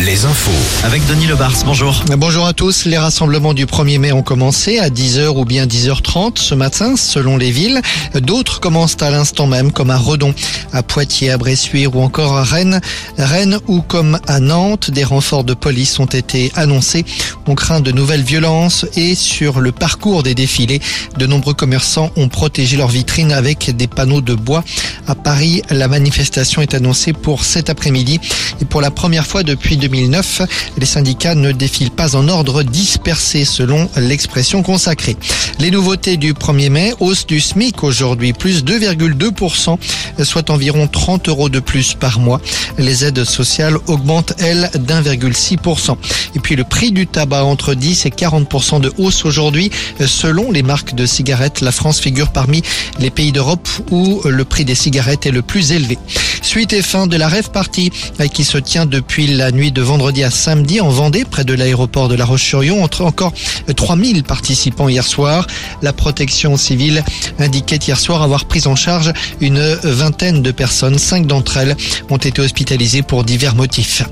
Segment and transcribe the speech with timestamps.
[0.00, 0.50] Les infos.
[0.84, 2.02] Avec Denis Lebars, bonjour.
[2.18, 2.86] Bonjour à tous.
[2.86, 7.36] Les rassemblements du 1er mai ont commencé à 10h ou bien 10h30 ce matin, selon
[7.36, 7.80] les villes.
[8.14, 10.34] D'autres commencent à l'instant même, comme à Redon,
[10.72, 12.80] à Poitiers, à Bressuire ou encore à Rennes.
[13.16, 17.04] Rennes ou comme à Nantes, des renforts de police ont été annoncés.
[17.46, 20.80] On craint de nouvelles violences et sur le parcours des défilés,
[21.16, 24.64] de nombreux commerçants ont protégé leurs vitrines avec des panneaux de bois.
[25.06, 28.18] À Paris, la manifestation est annoncée pour cet après-midi
[28.60, 30.42] et pour la première fois depuis 2009,
[30.78, 35.16] les syndicats ne défilent pas en ordre dispersé selon l'expression consacrée.
[35.60, 39.78] Les nouveautés du 1er mai, hausse du SMIC aujourd'hui, plus 2,2%,
[40.24, 42.40] soit environ 30 euros de plus par mois.
[42.78, 45.96] Les aides sociales augmentent, elles, d'1,6%.
[46.34, 49.70] Et puis le prix du tabac entre 10 et 40% de hausse aujourd'hui.
[50.04, 52.62] Selon les marques de cigarettes, la France figure parmi
[52.98, 55.98] les pays d'Europe où le prix des cigarettes est le plus élevé.
[56.44, 57.90] Suite et fin de la rêve party
[58.32, 62.08] qui se tient depuis la nuit de vendredi à samedi en Vendée, près de l'aéroport
[62.08, 62.84] de La Roche-sur-Yon.
[62.84, 63.32] Entre encore
[63.74, 65.46] 3000 participants hier soir.
[65.82, 67.02] La protection civile
[67.38, 70.98] indiquait hier soir avoir pris en charge une vingtaine de personnes.
[70.98, 71.76] Cinq d'entre elles
[72.10, 74.02] ont été hospitalisées pour divers motifs.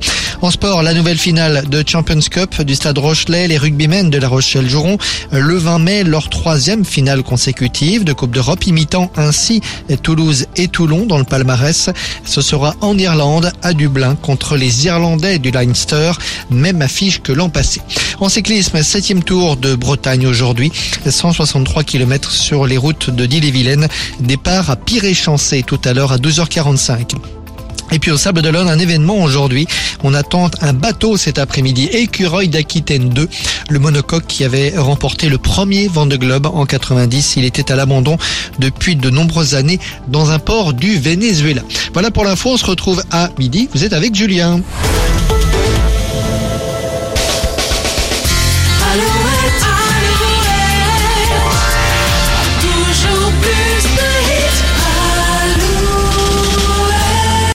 [0.40, 3.46] En sport, la nouvelle finale de Champions Cup du Stade Rochelet.
[3.46, 4.98] Les rugbymen de La Rochelle joueront
[5.30, 9.60] le 20 mai leur troisième finale consécutive de Coupe d'Europe, imitant ainsi
[10.02, 11.90] Toulouse et Toulon dans le palmarès.
[12.24, 16.12] Ce sera en Irlande, à Dublin, contre les Irlandais du Leinster,
[16.50, 17.80] même affiche que l'an passé.
[18.20, 20.72] En cyclisme, septième tour de Bretagne aujourd'hui,
[21.04, 23.88] 163 km sur les routes de d'Ille-et-Vilaine.
[24.20, 27.41] Départ à Piré-Chancé tout à l'heure à 12h45.
[27.92, 29.66] Et puis au Sable d'Olonne, un événement aujourd'hui.
[30.02, 33.28] On attend un bateau cet après-midi, Écureuil d'Aquitaine 2,
[33.68, 37.36] le monocoque qui avait remporté le premier Vendée Globe en 90.
[37.36, 38.16] Il était à l'abandon
[38.58, 41.62] depuis de nombreuses années dans un port du Venezuela.
[41.92, 43.68] Voilà pour l'info, on se retrouve à midi.
[43.74, 44.60] Vous êtes avec Julien.